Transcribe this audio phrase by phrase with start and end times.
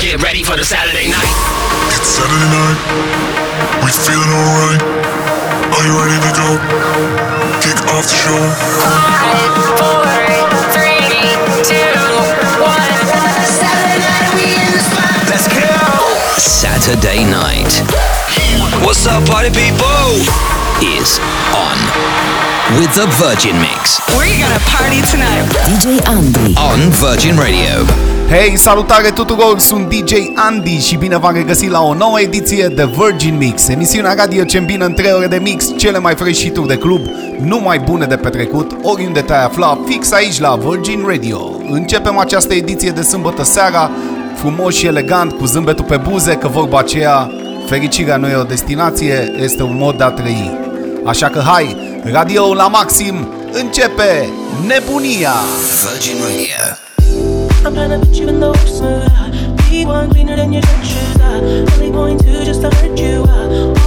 [0.00, 1.32] Get ready for the Saturday night.
[1.92, 2.78] It's Saturday night.
[3.84, 4.80] We feeling alright.
[5.68, 6.48] Are you ready to go?
[7.60, 8.40] Kick off the show.
[8.80, 10.00] Five, four,
[10.72, 11.04] three,
[11.60, 11.92] two,
[12.64, 12.92] one.
[13.44, 15.12] Saturday night, we in the spot.
[15.28, 15.68] Let's go.
[16.40, 17.72] Saturday night.
[18.84, 20.16] What's up, party people?
[20.80, 21.20] Is
[21.52, 21.78] on
[22.80, 24.00] with the Virgin Mix.
[24.16, 25.46] We're gonna party tonight.
[25.68, 27.86] DJ Andy on Virgin Radio.
[28.32, 32.88] Hei, salutare tuturor, sunt DJ Andy și bine v-am regăsit la o nouă ediție de
[32.96, 36.68] Virgin Mix, emisiunea radio ce îmbină în 3 ore de mix cele mai fresh hituri
[36.68, 37.00] de club,
[37.40, 41.60] numai bune de petrecut, oriunde te-ai afla, fix aici la Virgin Radio.
[41.70, 43.90] Începem această ediție de sâmbătă seara,
[44.36, 47.30] frumos și elegant, cu zâmbetul pe buze, că vorba aceea,
[47.68, 50.58] fericirea nu e o destinație, este un mod de a trăi.
[51.04, 51.76] Așa că hai,
[52.12, 54.28] radio la maxim, începe
[54.66, 55.32] nebunia!
[55.90, 56.81] Virgin Radio
[57.64, 58.62] I'm trying to put you in the ocean.
[58.66, 59.70] closer.
[59.70, 61.16] Be one cleaner than your church shoes.
[61.20, 63.24] Uh, only point to just to hurt you.
[63.28, 63.81] Uh,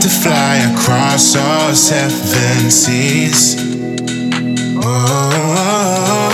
[0.00, 3.56] to fly across all seven seas.
[4.82, 6.29] Oh,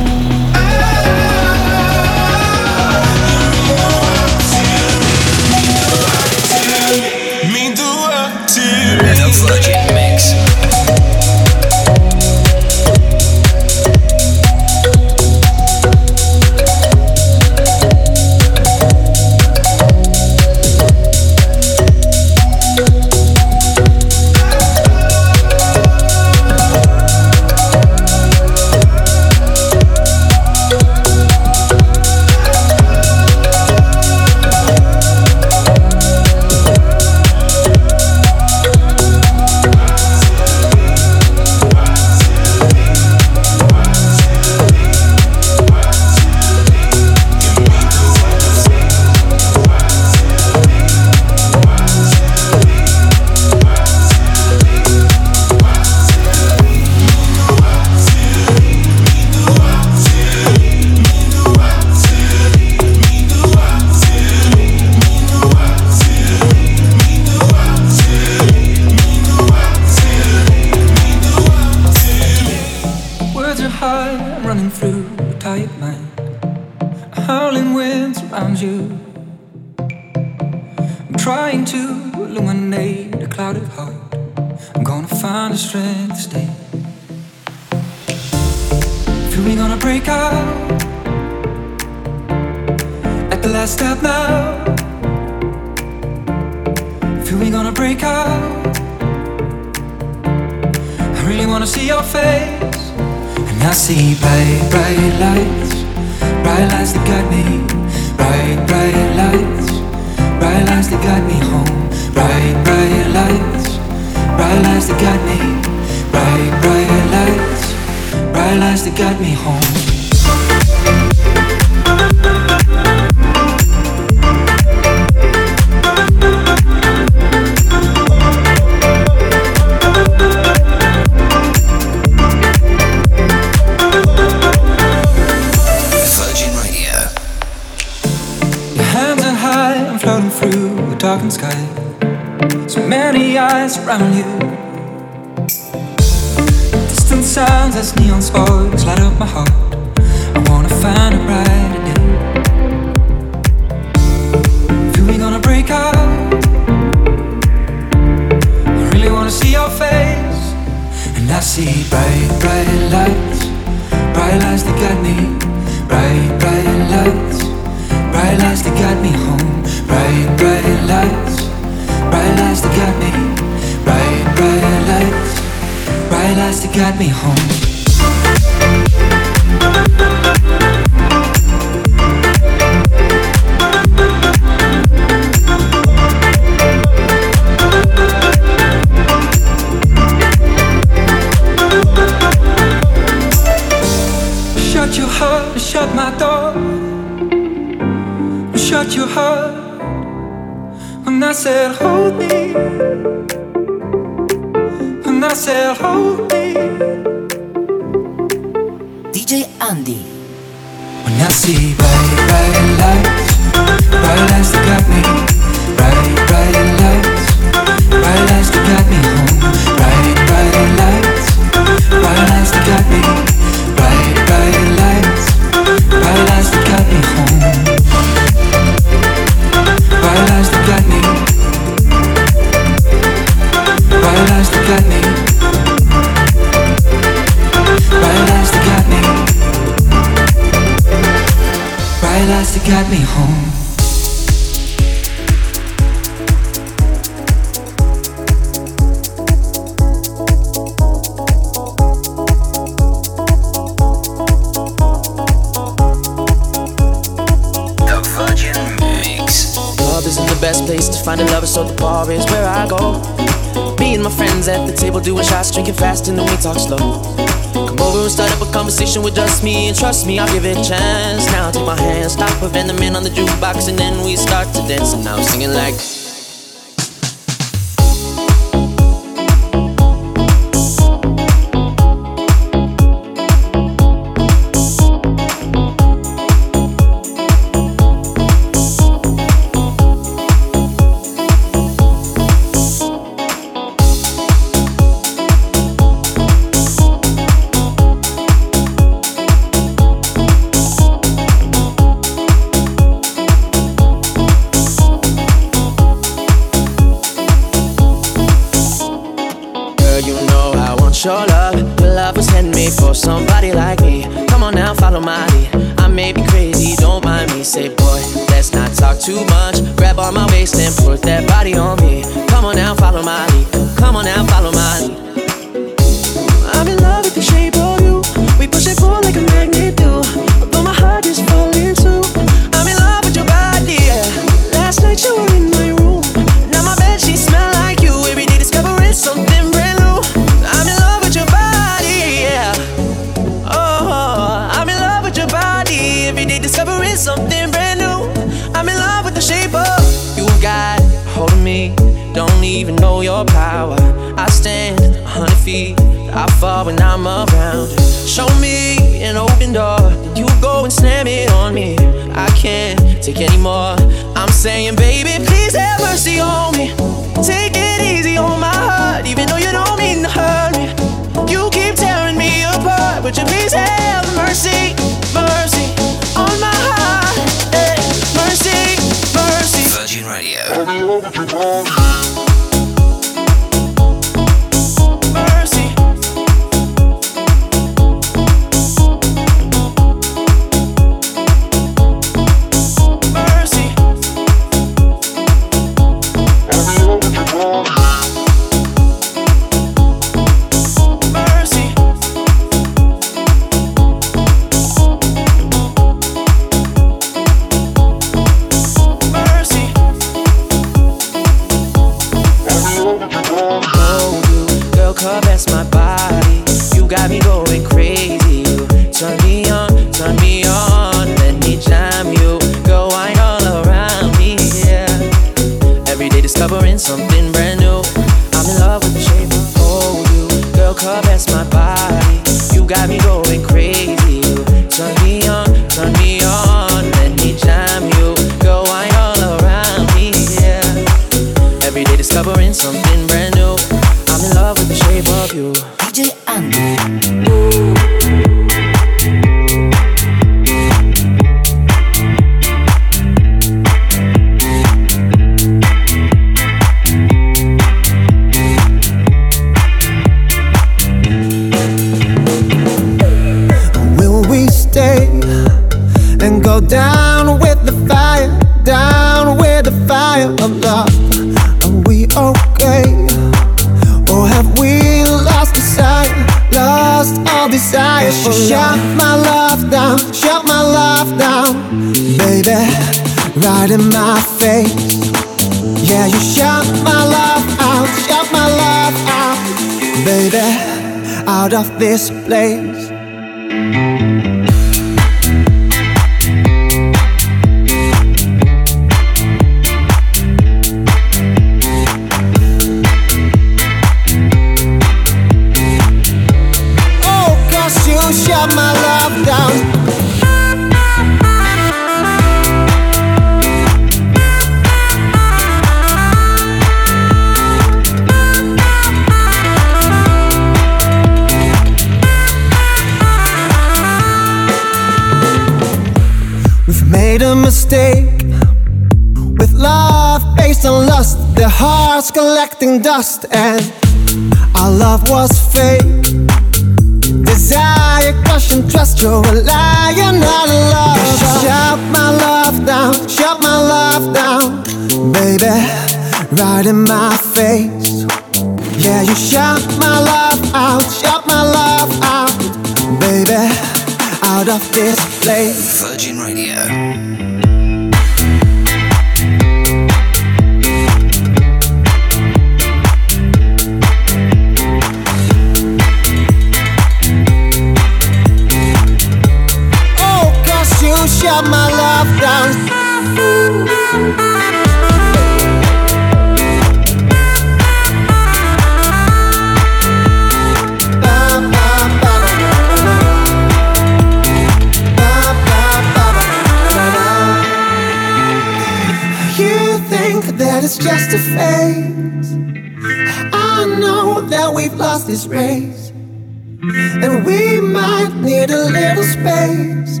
[599.38, 600.00] days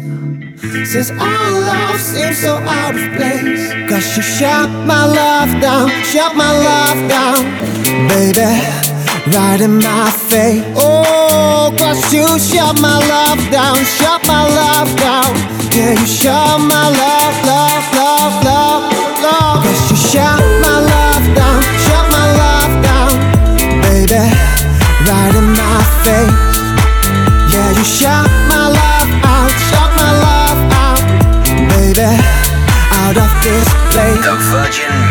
[0.90, 3.64] since our love seems so out of place.
[3.88, 7.40] Cause you shut my love down, shut my love down,
[8.08, 8.50] baby,
[9.34, 10.64] right in my face.
[10.76, 15.30] Oh, cause you shut my love down, shut my love down.
[15.74, 18.82] Yeah, you shut my love, love, love, love,
[19.26, 19.64] love.
[19.64, 23.12] Cause you shut my love down, shut my love down,
[23.84, 24.24] baby,
[25.08, 26.58] right in my face.
[27.52, 28.27] Yeah, you shut.
[34.22, 35.07] the Virgin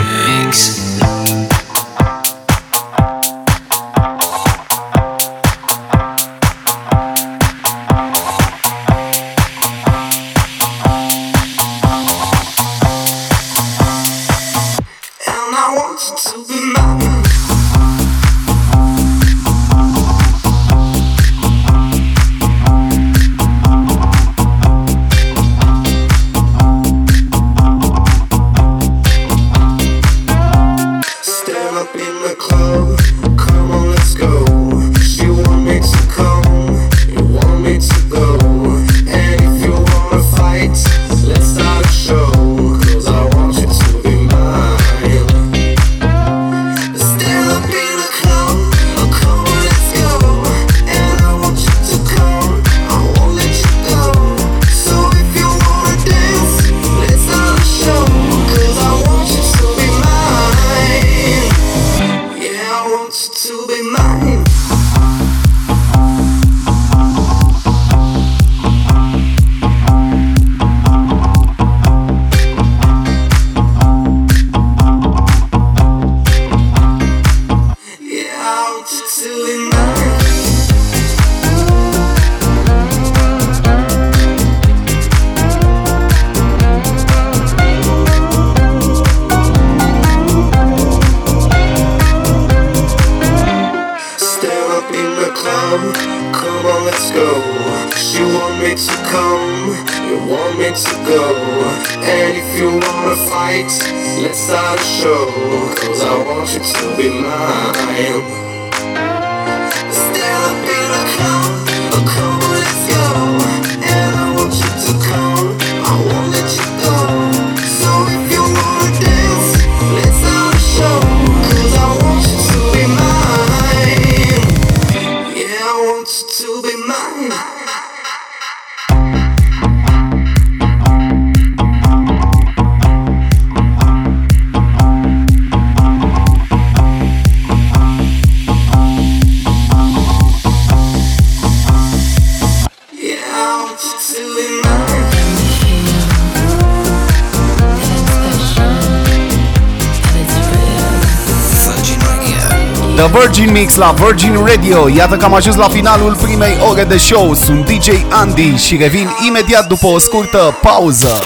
[153.77, 154.89] la Virgin Radio.
[154.89, 157.33] Iată că am ajuns la finalul primei ore de show.
[157.33, 161.19] Sunt DJ Andy și revin imediat după o scurtă pauză.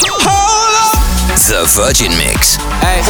[1.33, 2.57] The Virgin Mix.
[2.81, 3.01] Hey.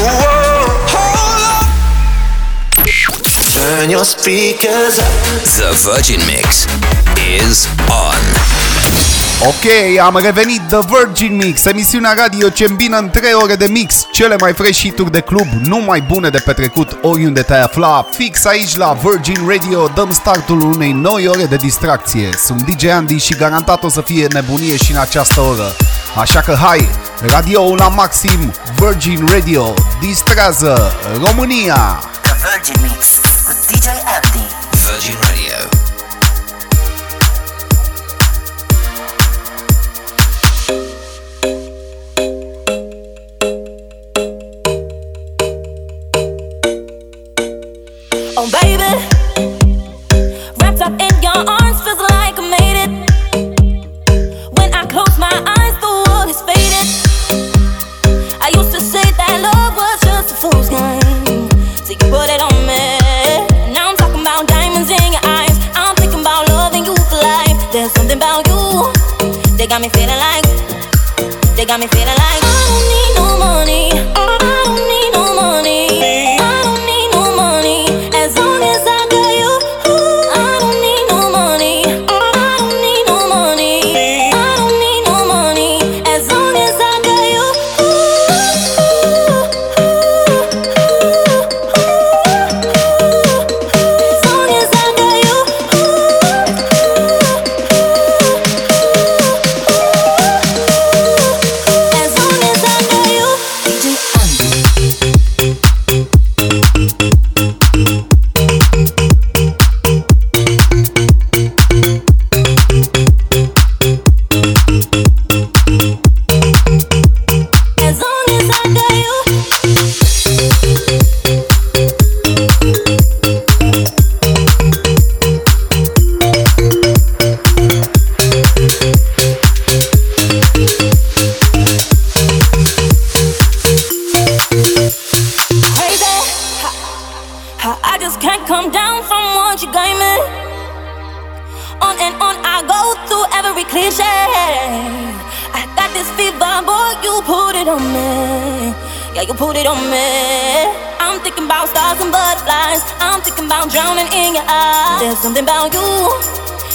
[3.53, 5.05] Turn your speakers up.
[5.43, 6.65] The Virgin Mix
[7.47, 7.67] is
[9.47, 14.05] Ok, am revenit The Virgin Mix, emisiunea radio ce îmbină în 3 ore de mix
[14.11, 18.07] cele mai fresh hituri de club, numai bune de petrecut oriunde te afla.
[18.11, 22.29] Fix aici la Virgin Radio dăm startul unei noi ore de distracție.
[22.37, 25.75] Sunt DJ Andy și garantat o să fie nebunie și în această oră.
[26.15, 26.89] Așa că hai,
[27.21, 30.91] radio la maxim, Virgin Radio, distrează
[31.25, 32.10] România!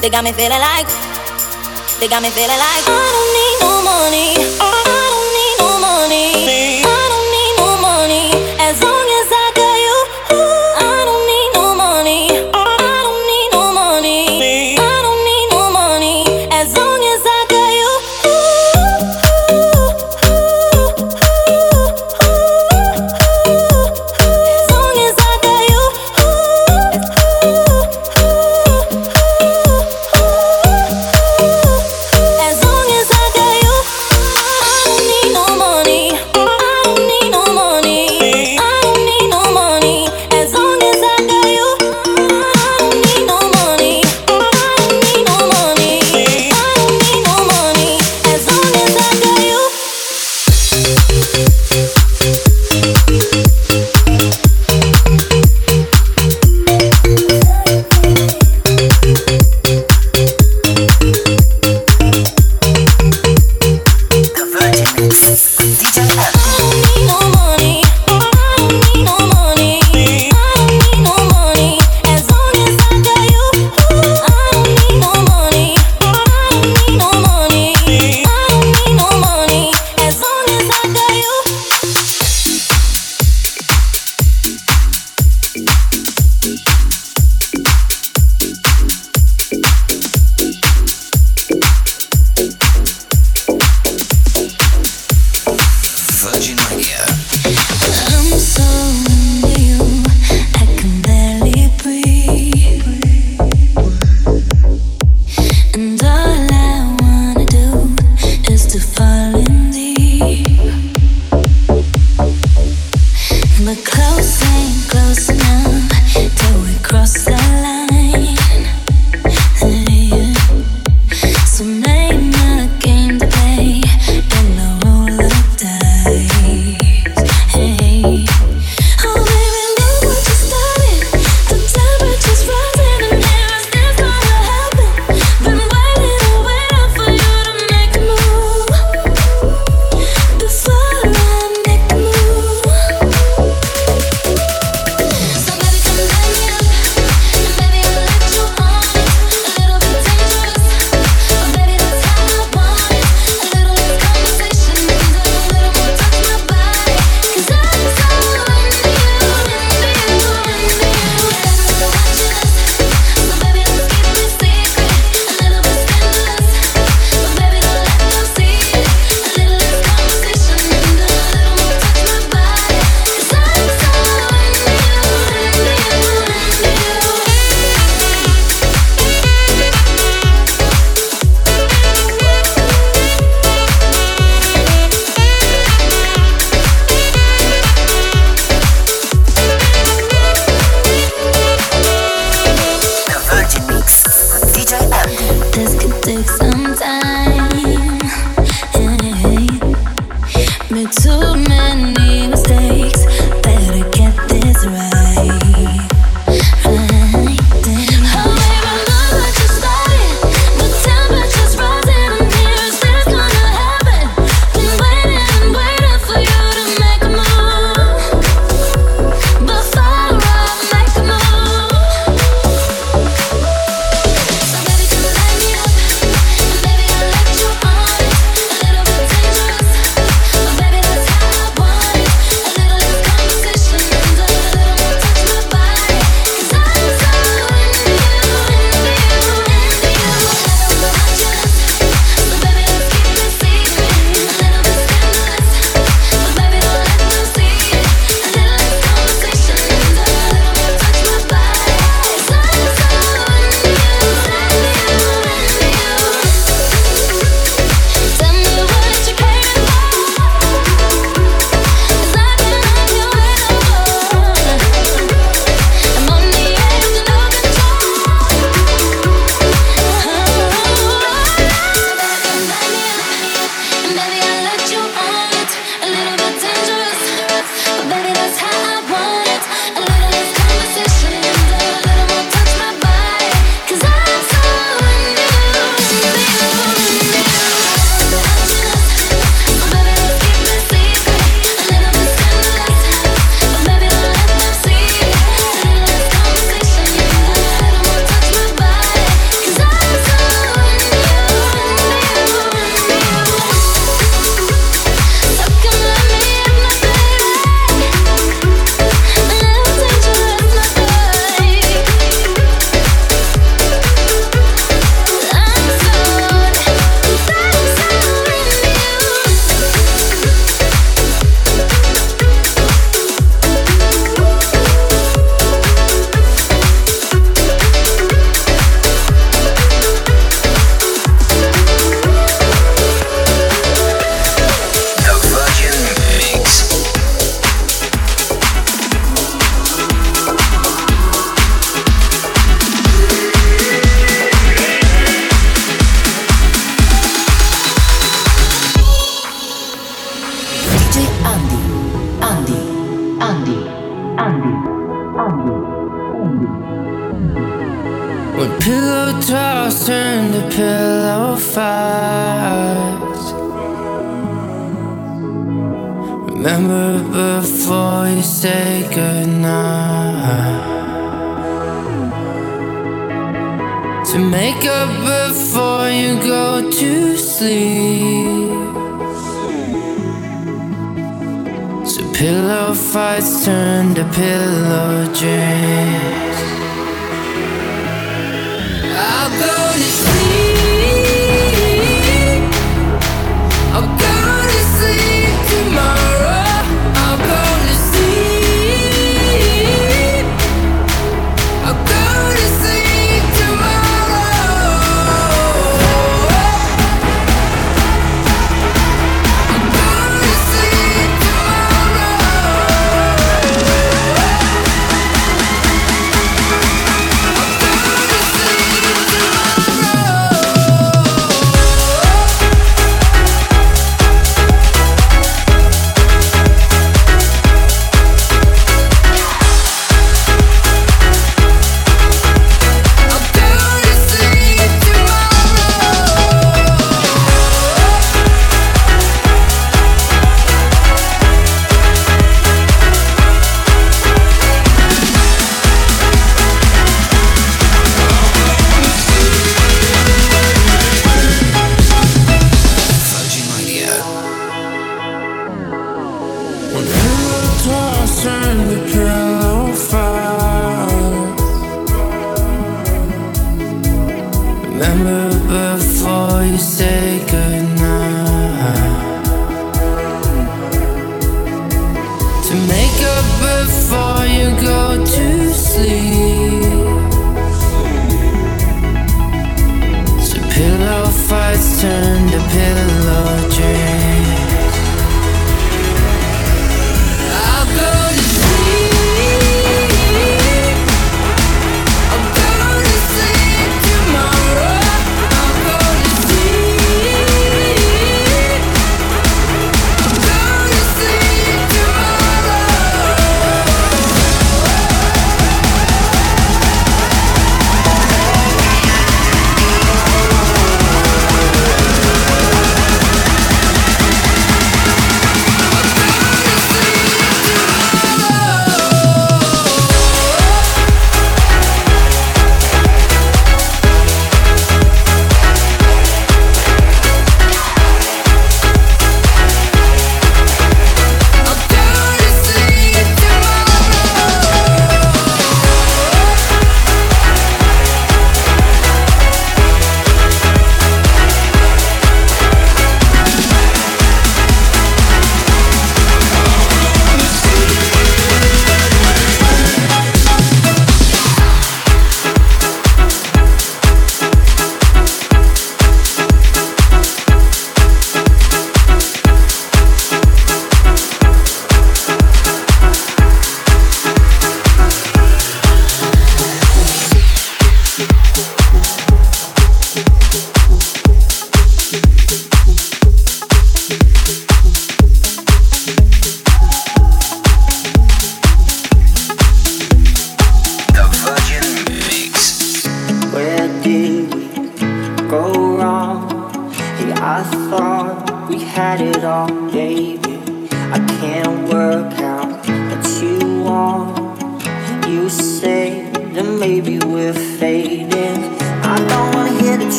[0.00, 0.88] They got me feeling like.
[2.00, 2.84] They got me feeling like.
[2.86, 4.69] I don't need no money.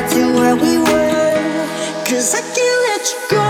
[0.00, 1.64] back to where we were.
[2.06, 3.47] Cause I can't let you go.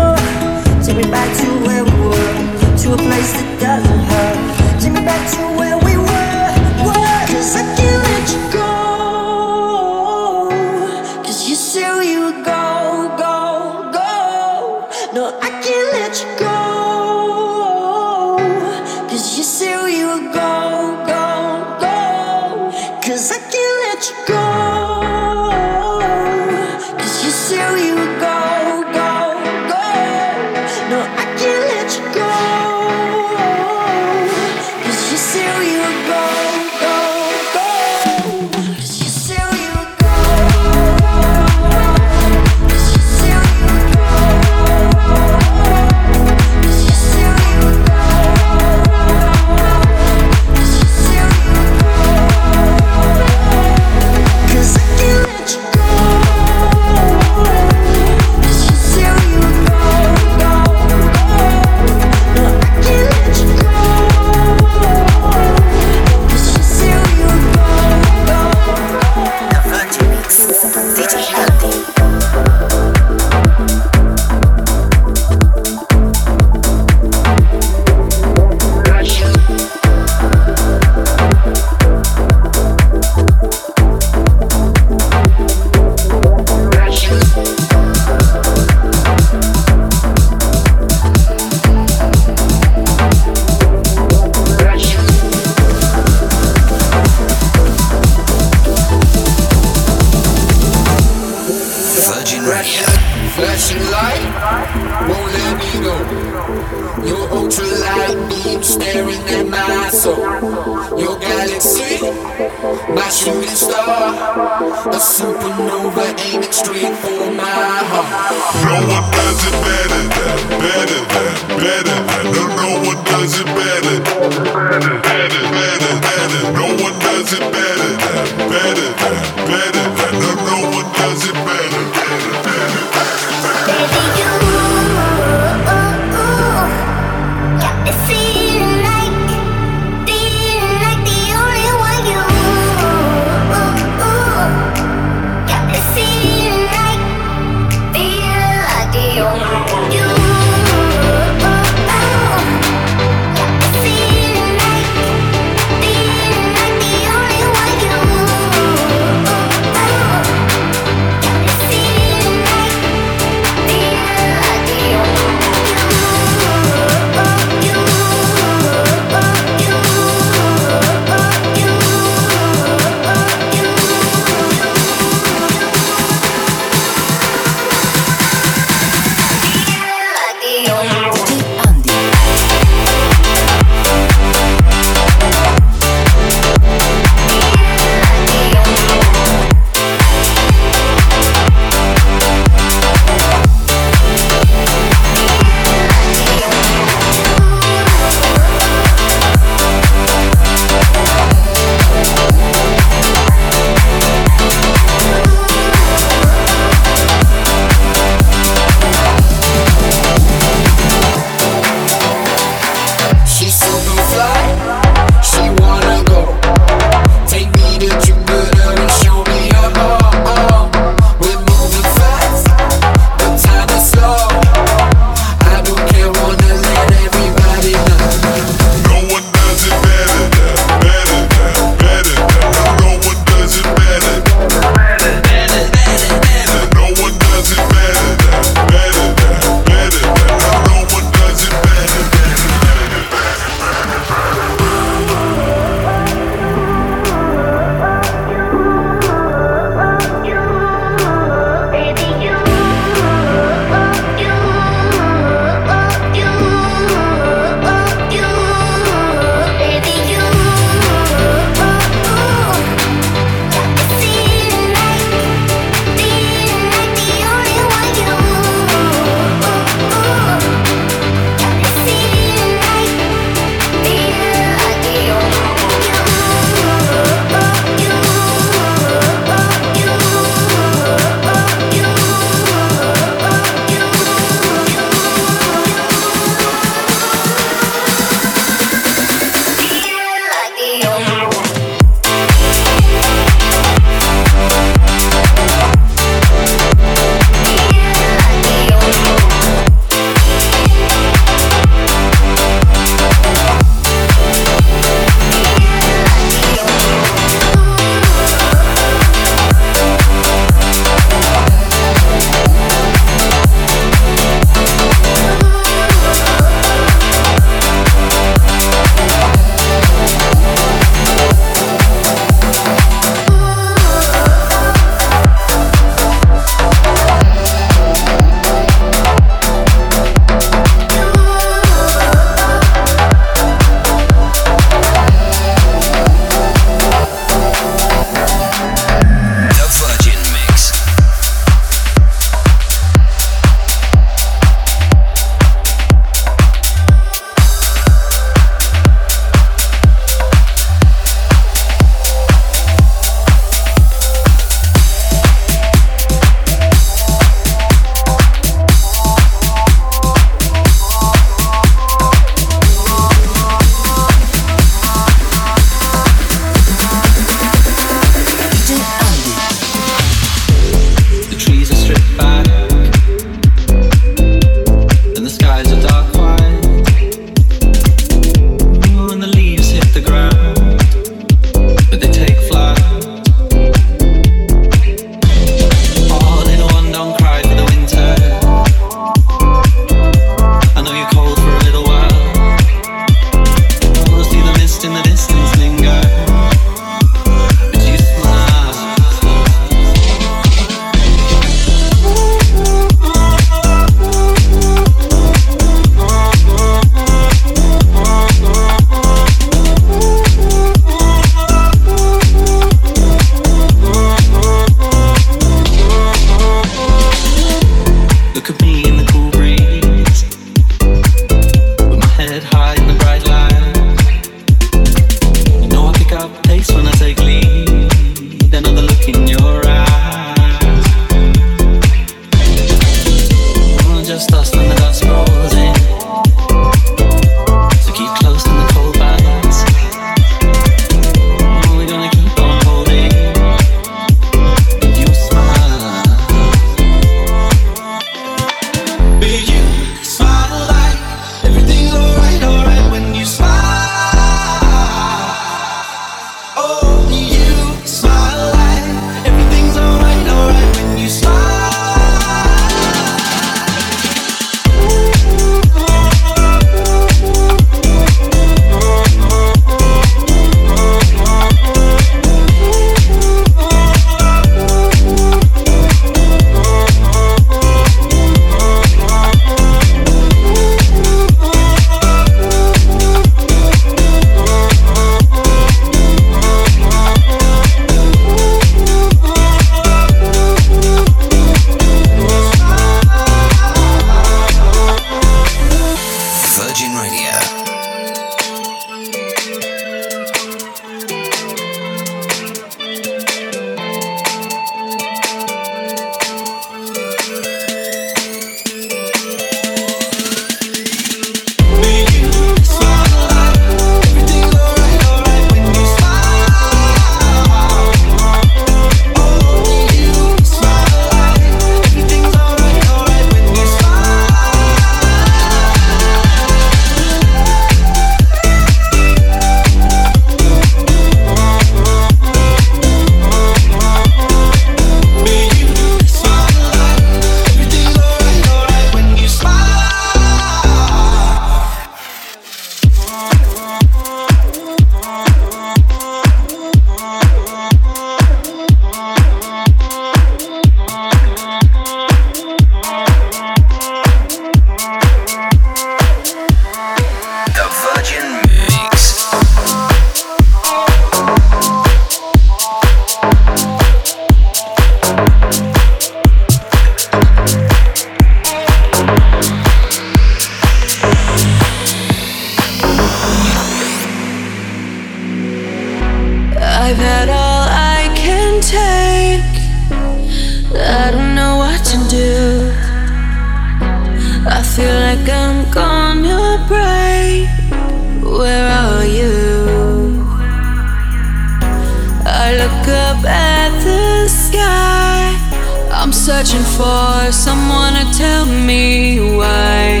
[596.42, 600.00] searching for someone to tell me why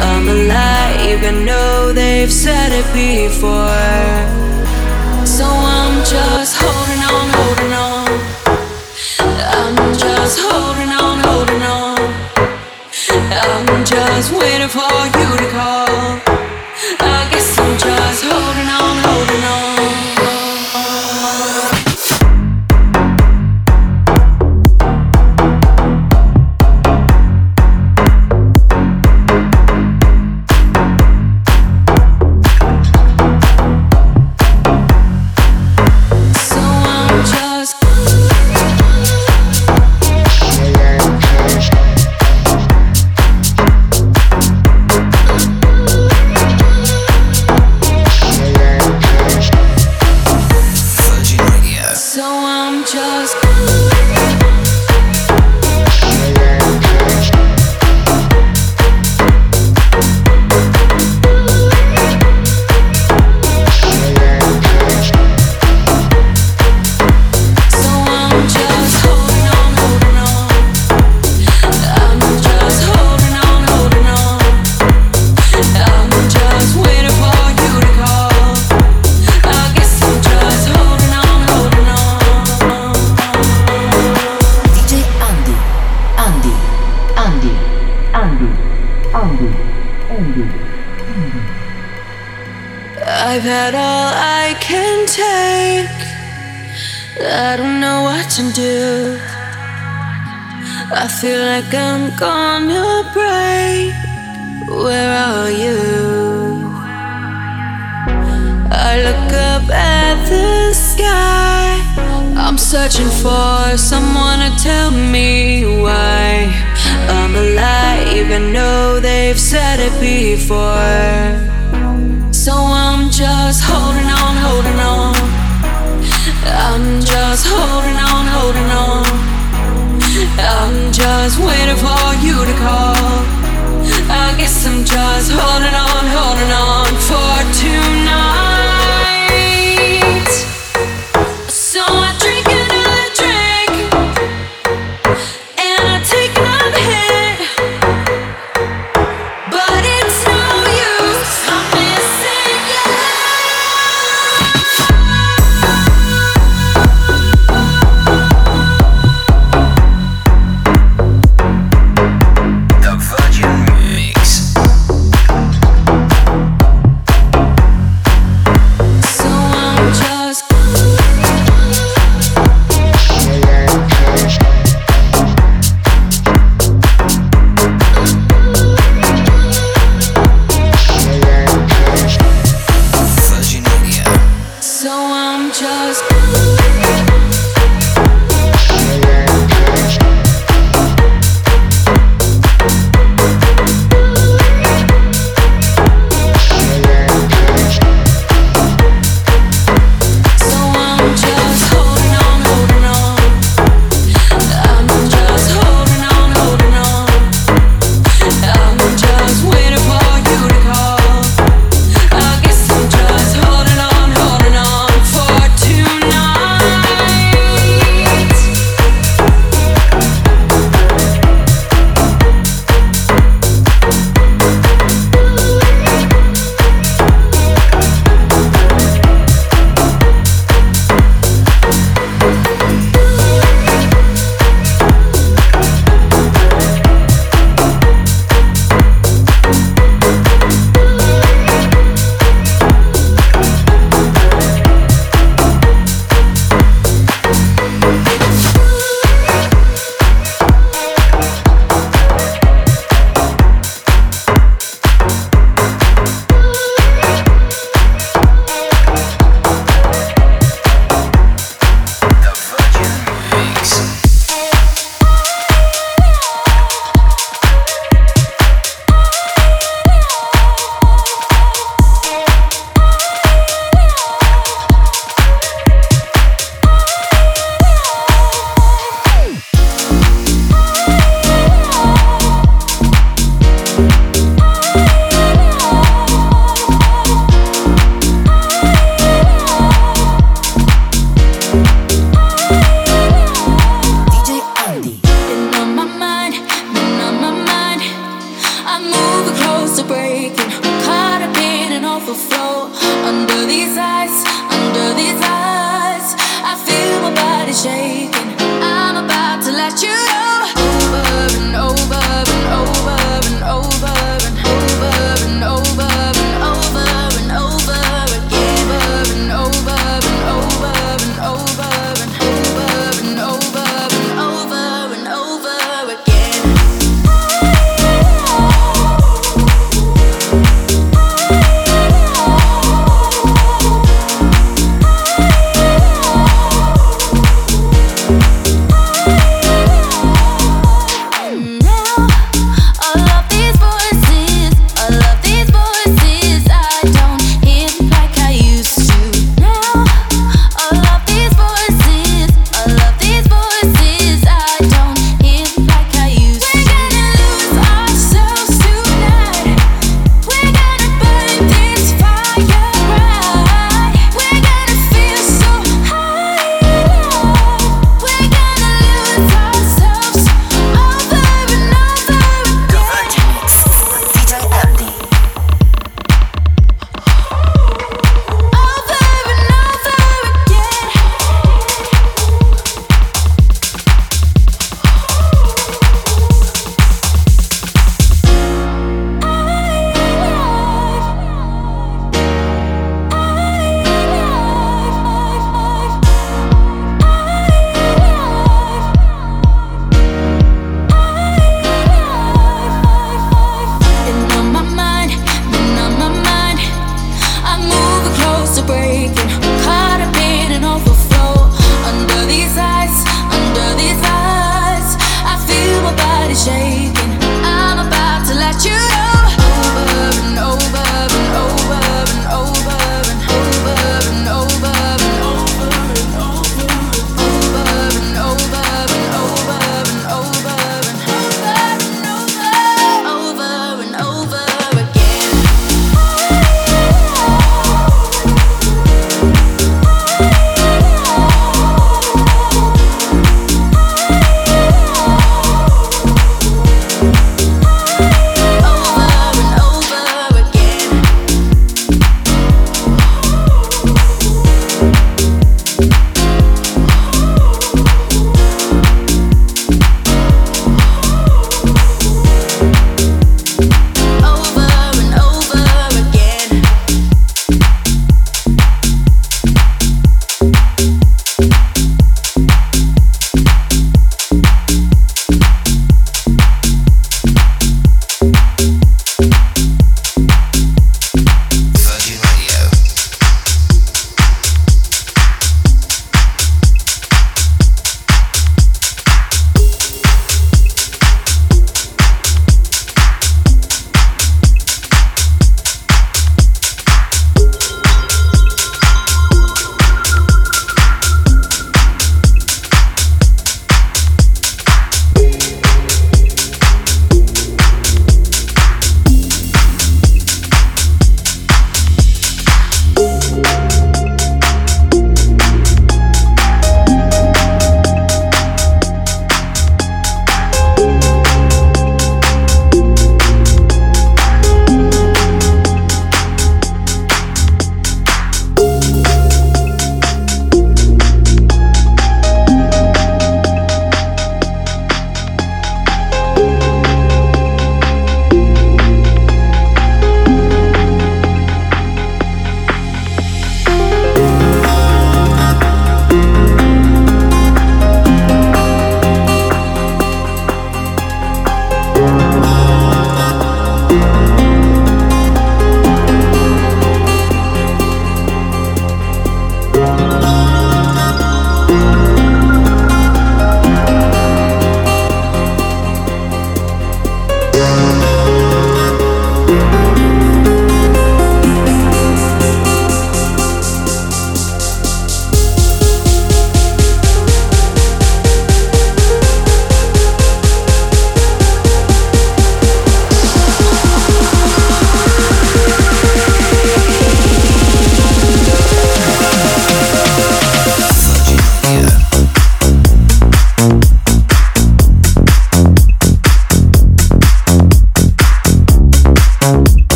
[0.00, 1.22] I'm alive.
[1.22, 3.54] I know they've said it before,
[5.24, 6.87] so I'm just hoping.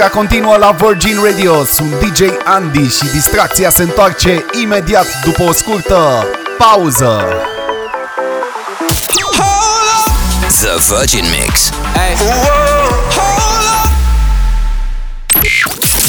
[0.00, 1.64] Petrecerea continuă la Virgin Radio.
[1.64, 6.26] Sunt DJ Andy și distracția se întoarce imediat după o scurtă
[6.58, 7.24] pauză.
[10.48, 11.70] The Virgin Mix.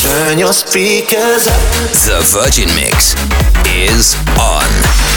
[0.01, 1.91] Turn your speakers up.
[1.91, 3.13] The Virgin Mix
[3.88, 5.10] is on.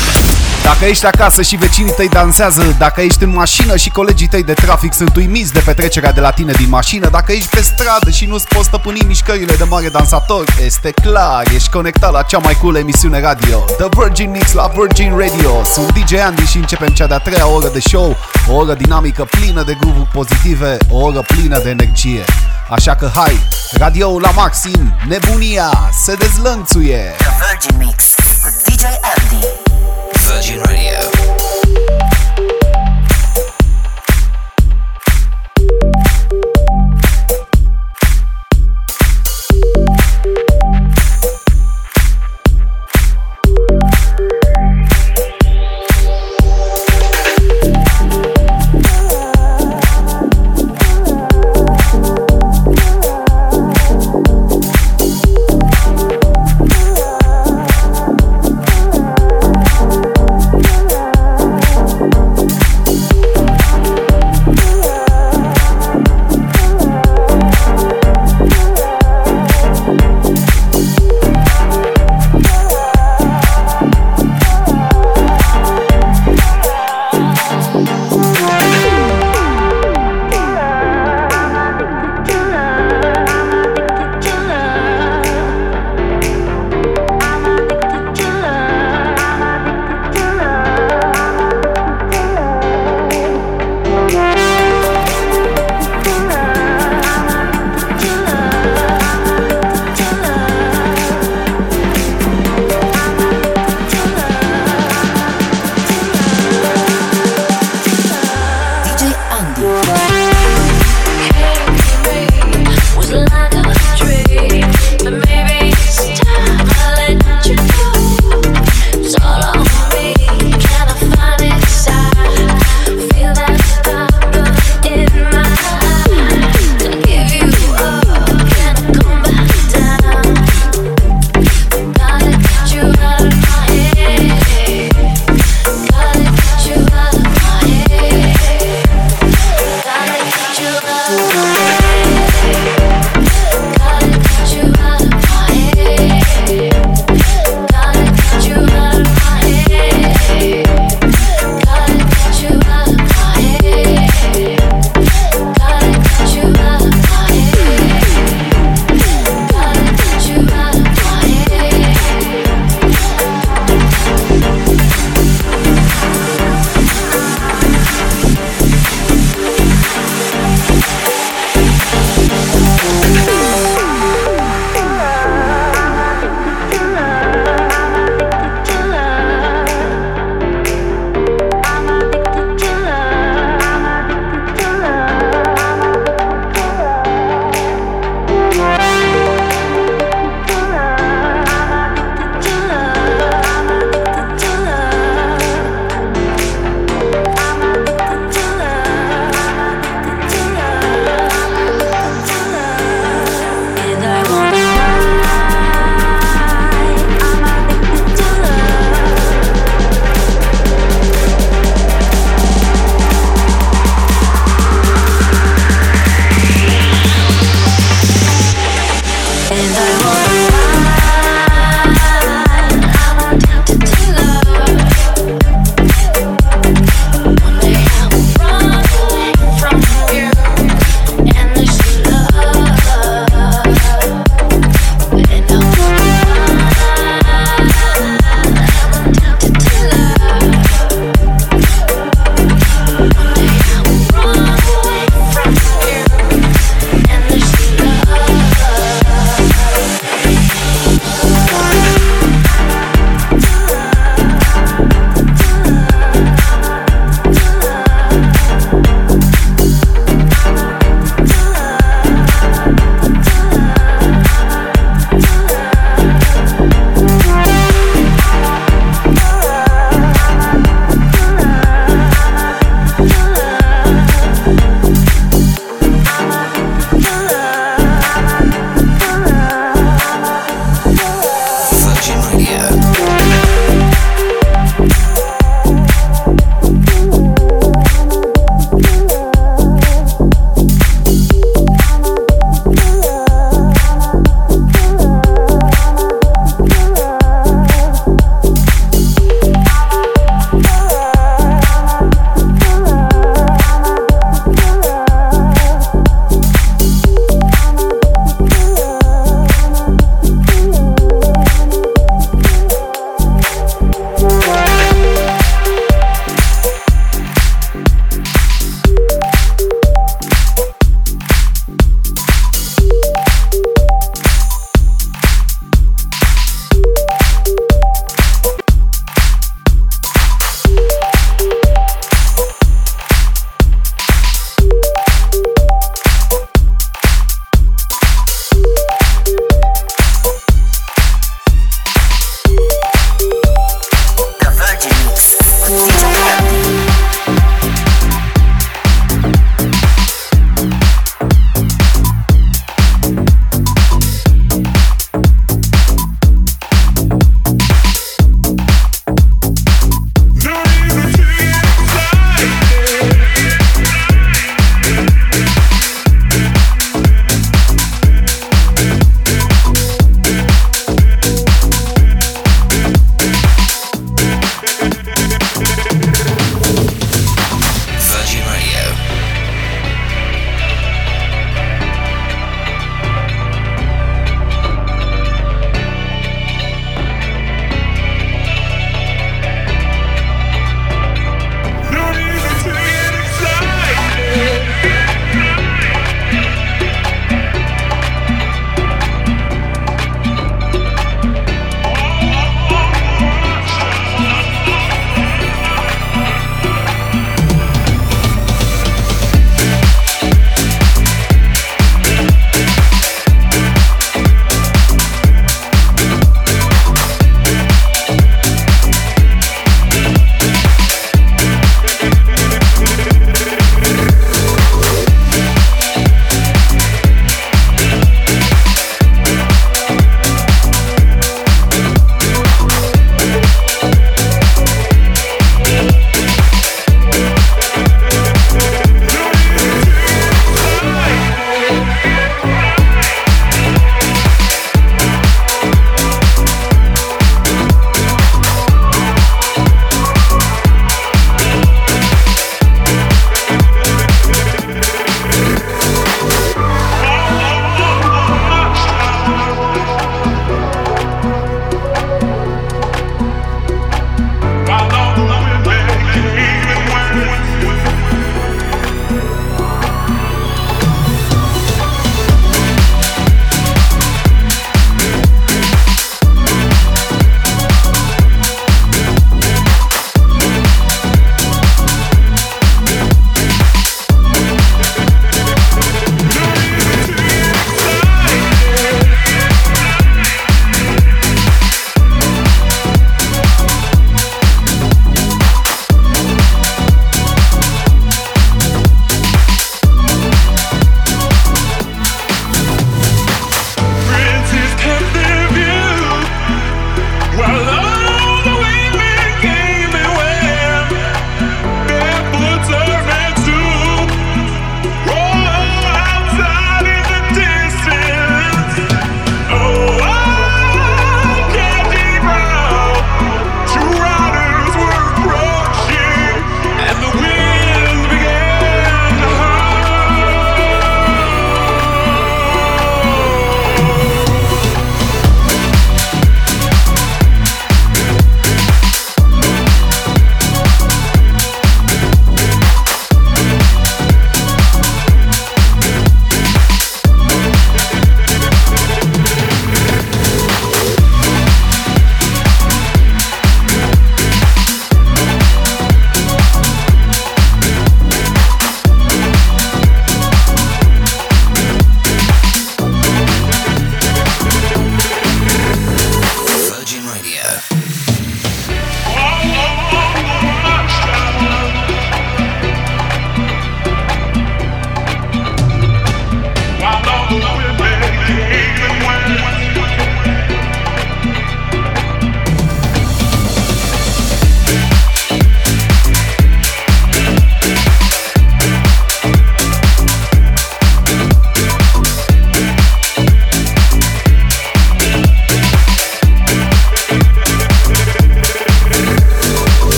[0.64, 4.52] Dacă ești acasă și vecinii tăi dansează, dacă ești în mașină și colegii tăi de
[4.52, 8.26] trafic sunt uimiți de petrecerea de la tine din mașină, dacă ești pe stradă și
[8.26, 12.76] nu-ți poți stăpâni mișcările de mare dansator, este clar, ești conectat la cea mai cool
[12.76, 15.64] emisiune radio, The Virgin Mix la Virgin Radio.
[15.72, 18.16] Sunt DJ Andy și începem cea de-a treia oră de show,
[18.48, 22.24] o oră dinamică plină de groove pozitive, o oră plină de energie.
[22.70, 23.40] Așa că hai,
[23.72, 27.14] radio la maxim, nebunia se dezlănțuie!
[27.16, 28.14] The Virgin Mix
[28.44, 29.63] with DJ Andy.
[30.34, 31.33] Virgin Radio.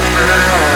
[0.00, 0.67] I'll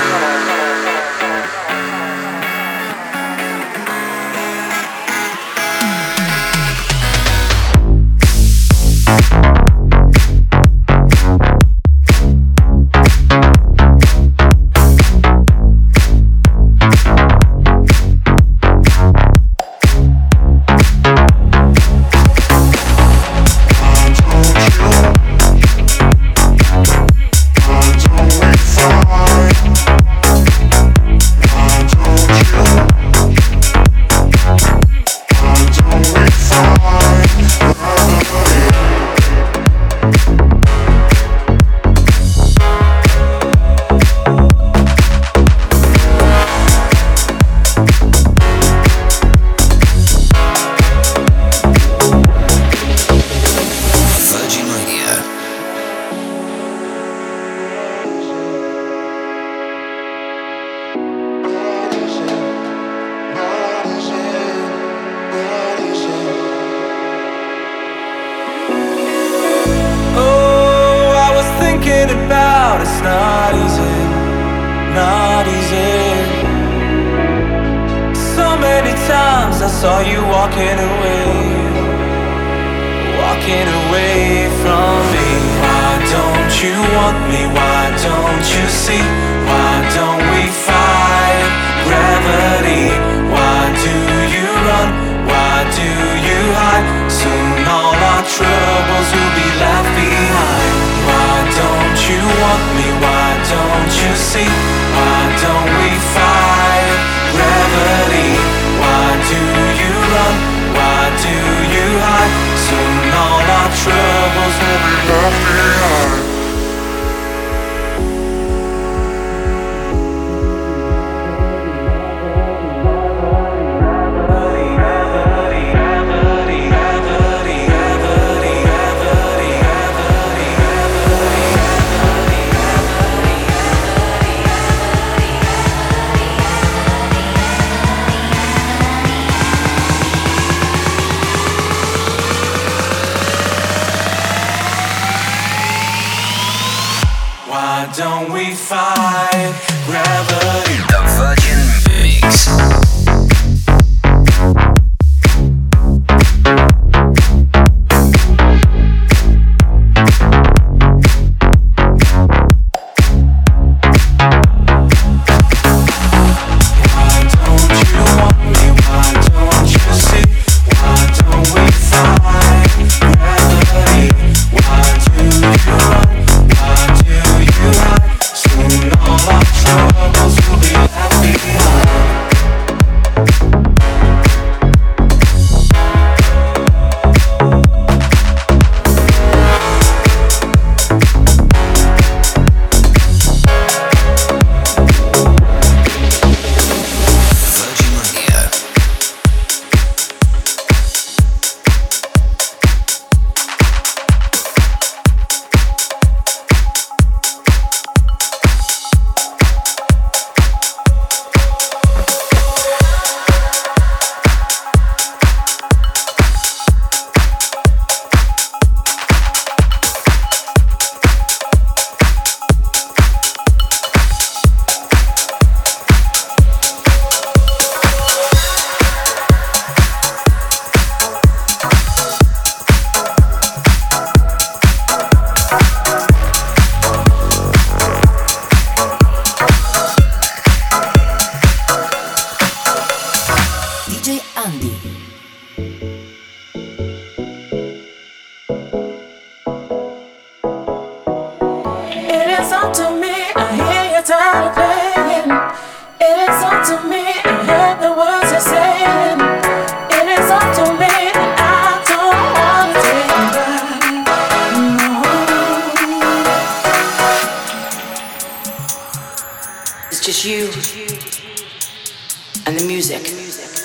[272.52, 273.61] and the music.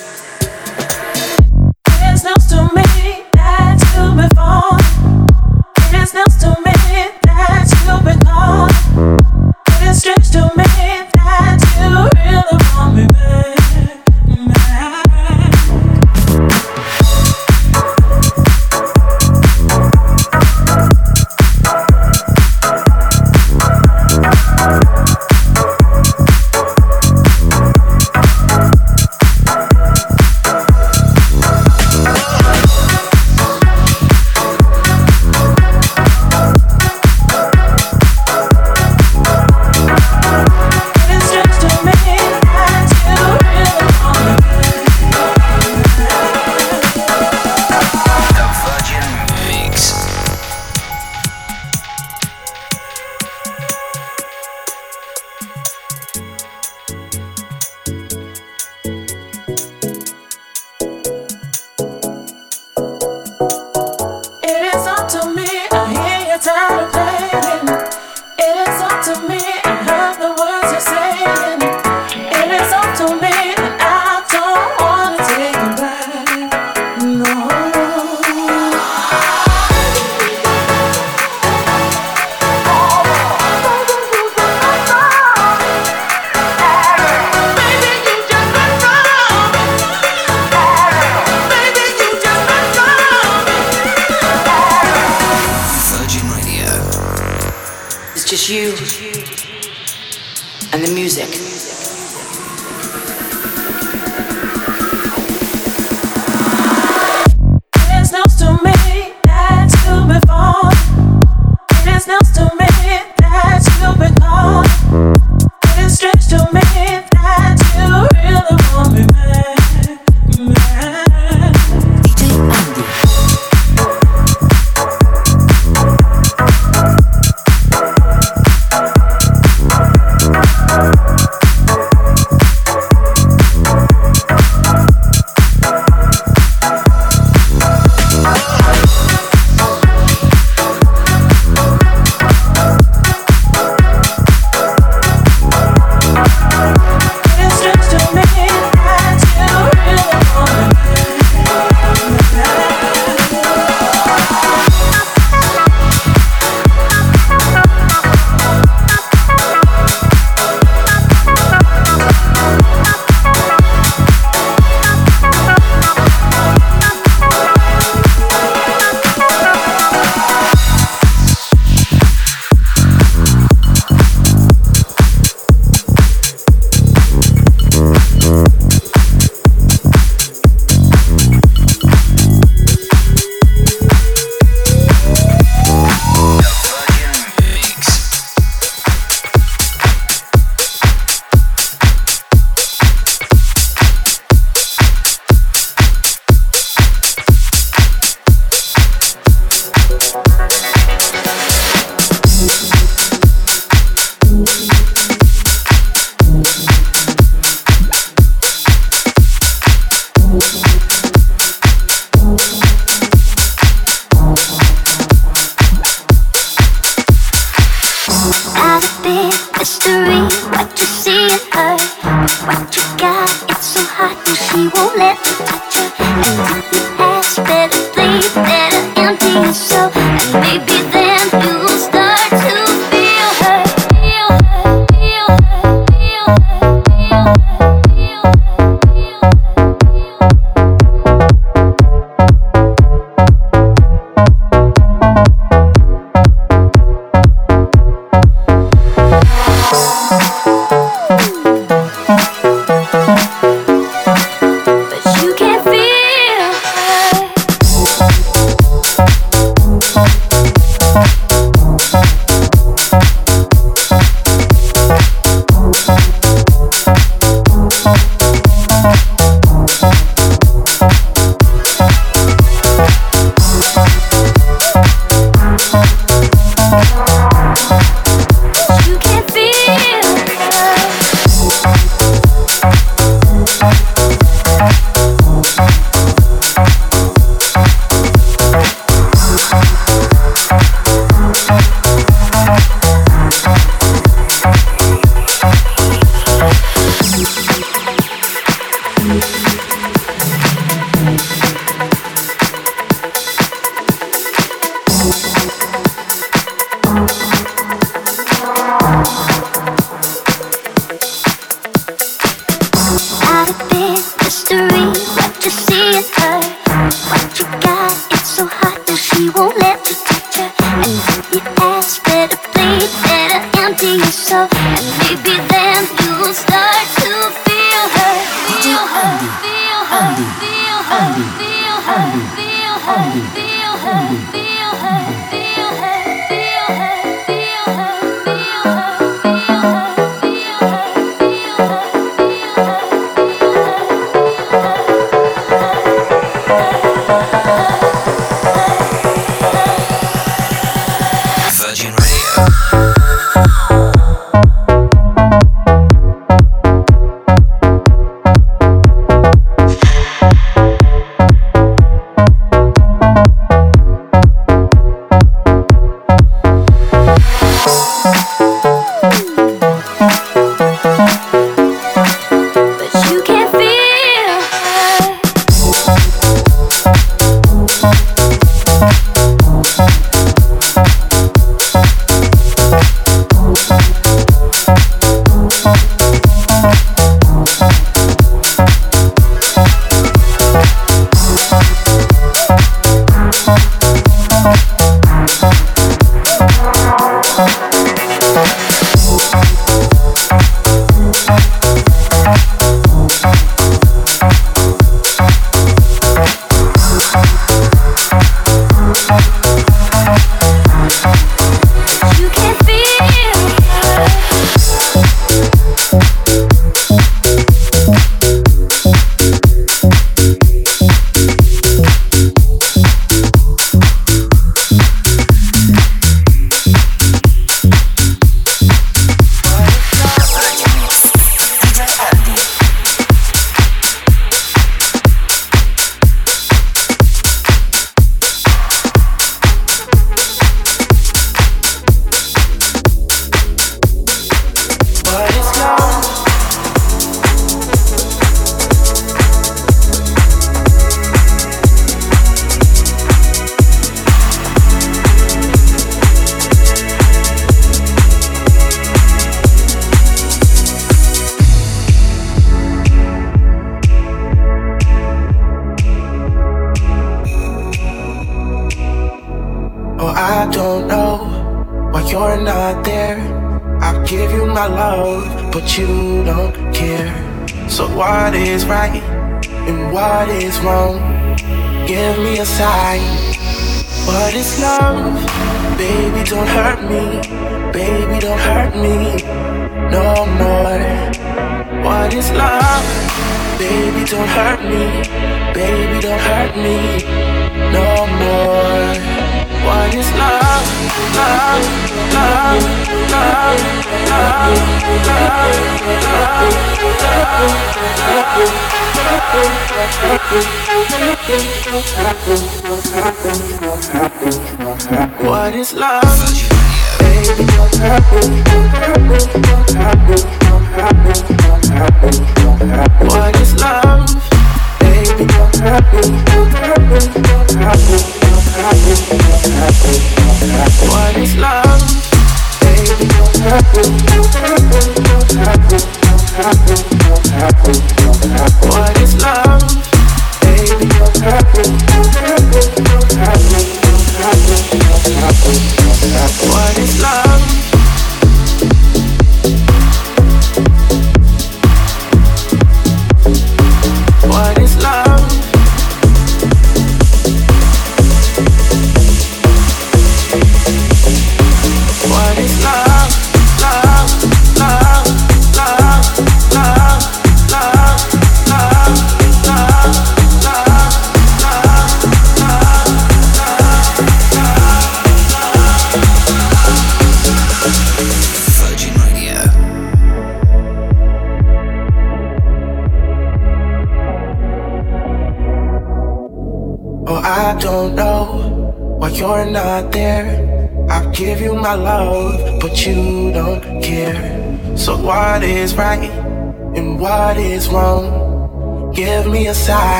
[321.32, 322.07] You ask,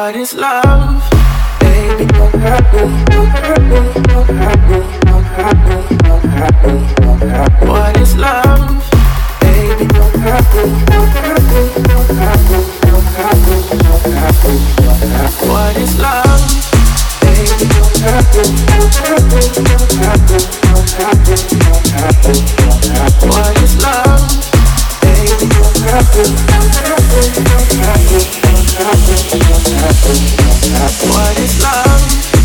[0.00, 1.04] What is love?
[1.60, 3.80] Baby, don't hurt me, don't hurt me,
[4.16, 7.68] don't hurt me, don't hurt me, don't hurt me, don't hurt me.
[7.68, 8.80] What is love?
[9.42, 14.40] Baby, don't hurt me, don't hurt me, don't hurt me, don't hurt me, don't hurt
[14.40, 15.48] me, don't hurt me.
[15.52, 16.48] What is love?
[17.20, 22.16] Baby, don't hurt me, don't hurt me, don't hurt me, don't hurt me, don't hurt
[22.24, 23.28] me, don't hurt me.
[23.28, 24.24] What is love?
[25.04, 28.59] Baby, don't hurt me, don't hurt me, don't hurt me.
[31.12, 32.39] What is love?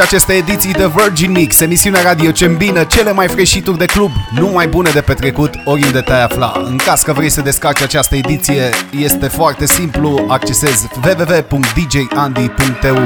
[0.00, 4.10] Și aceste ediții de Virgin Mix, emisiunea radio ce îmbină cele mai freșituri de club,
[4.30, 6.52] nu mai bune de petrecut, oriunde te-ai afla.
[6.64, 12.98] În caz că vrei să descarci această ediție, este foarte simplu, accesezi www.djandy.eu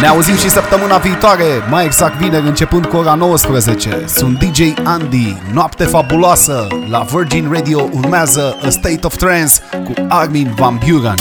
[0.00, 4.04] Ne auzim și săptămâna viitoare, mai exact vineri începând cu ora 19.
[4.06, 9.52] Sunt DJ Andy, noapte fabuloasă, la Virgin Radio urmează A State of Trance
[9.84, 11.14] cu Armin Van Buren.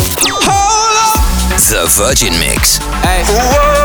[1.69, 2.77] The Virgin Mix.
[2.77, 3.78] Hey.